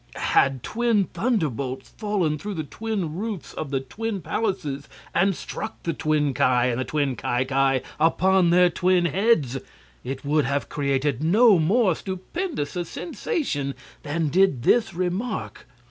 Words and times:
Had 0.15 0.63
twin 0.63 1.03
thunderbolts 1.13 1.89
fallen 1.89 2.39
through 2.39 2.55
the 2.55 2.63
twin 2.63 3.13
roofs 3.17 3.53
of 3.53 3.69
the 3.69 3.79
twin 3.81 4.19
palaces 4.19 4.89
and 5.13 5.35
struck 5.35 5.83
the 5.83 5.93
twin 5.93 6.33
Ki 6.33 6.41
and 6.41 6.79
the 6.79 6.85
twin 6.85 7.15
Ki 7.15 7.45
Ki 7.45 7.81
upon 7.99 8.49
their 8.49 8.71
twin 8.71 9.05
heads 9.05 9.59
it 10.03 10.25
would 10.25 10.45
have 10.45 10.69
created 10.69 11.21
no 11.23 11.59
more 11.59 11.95
stupendous 11.95 12.75
a 12.75 12.83
sensation 12.83 13.75
than 14.01 14.29
did 14.29 14.63
this 14.63 14.95
remark. 14.95 15.67